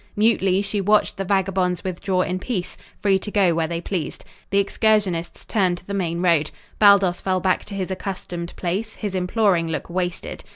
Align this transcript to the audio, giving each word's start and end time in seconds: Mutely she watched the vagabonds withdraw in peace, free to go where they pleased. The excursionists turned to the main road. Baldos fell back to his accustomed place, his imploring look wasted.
Mutely 0.15 0.63
she 0.63 0.81
watched 0.81 1.17
the 1.17 1.23
vagabonds 1.23 1.83
withdraw 1.83 2.21
in 2.23 2.39
peace, 2.39 2.75
free 3.03 3.19
to 3.19 3.29
go 3.29 3.53
where 3.53 3.67
they 3.67 3.79
pleased. 3.79 4.25
The 4.49 4.57
excursionists 4.57 5.45
turned 5.45 5.77
to 5.77 5.85
the 5.85 5.93
main 5.93 6.23
road. 6.23 6.49
Baldos 6.79 7.21
fell 7.21 7.39
back 7.39 7.65
to 7.65 7.75
his 7.75 7.91
accustomed 7.91 8.55
place, 8.55 8.95
his 8.95 9.13
imploring 9.13 9.67
look 9.67 9.91
wasted. 9.91 10.43